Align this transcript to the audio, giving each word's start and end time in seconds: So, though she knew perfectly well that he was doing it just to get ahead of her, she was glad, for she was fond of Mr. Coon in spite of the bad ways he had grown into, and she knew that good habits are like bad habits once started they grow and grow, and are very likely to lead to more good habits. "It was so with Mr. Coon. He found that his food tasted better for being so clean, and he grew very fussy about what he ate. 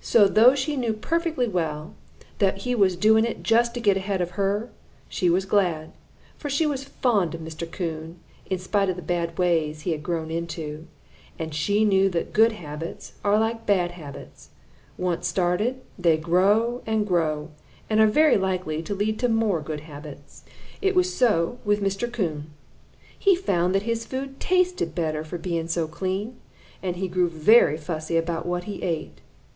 So, 0.00 0.26
though 0.26 0.56
she 0.56 0.74
knew 0.76 0.92
perfectly 0.94 1.46
well 1.46 1.94
that 2.38 2.62
he 2.62 2.74
was 2.74 2.96
doing 2.96 3.24
it 3.24 3.44
just 3.44 3.72
to 3.74 3.80
get 3.80 3.96
ahead 3.96 4.20
of 4.20 4.32
her, 4.32 4.68
she 5.08 5.30
was 5.30 5.44
glad, 5.44 5.92
for 6.36 6.50
she 6.50 6.66
was 6.66 6.82
fond 6.82 7.36
of 7.36 7.40
Mr. 7.40 7.70
Coon 7.70 8.18
in 8.46 8.58
spite 8.58 8.88
of 8.90 8.96
the 8.96 9.00
bad 9.00 9.38
ways 9.38 9.82
he 9.82 9.92
had 9.92 10.02
grown 10.02 10.28
into, 10.28 10.88
and 11.38 11.54
she 11.54 11.84
knew 11.84 12.08
that 12.10 12.32
good 12.32 12.50
habits 12.50 13.12
are 13.22 13.38
like 13.38 13.64
bad 13.64 13.92
habits 13.92 14.48
once 14.98 15.28
started 15.28 15.80
they 15.96 16.16
grow 16.16 16.82
and 16.84 17.06
grow, 17.06 17.50
and 17.88 18.00
are 18.00 18.08
very 18.08 18.36
likely 18.36 18.82
to 18.82 18.92
lead 18.92 19.20
to 19.20 19.28
more 19.28 19.60
good 19.60 19.82
habits. 19.82 20.42
"It 20.82 20.96
was 20.96 21.14
so 21.14 21.58
with 21.64 21.80
Mr. 21.80 22.12
Coon. 22.12 22.50
He 23.16 23.36
found 23.36 23.76
that 23.76 23.82
his 23.84 24.04
food 24.04 24.40
tasted 24.40 24.96
better 24.96 25.22
for 25.22 25.38
being 25.38 25.68
so 25.68 25.86
clean, 25.86 26.38
and 26.82 26.96
he 26.96 27.06
grew 27.06 27.28
very 27.28 27.76
fussy 27.76 28.16
about 28.16 28.46
what 28.46 28.64
he 28.64 28.82
ate. 28.82 29.20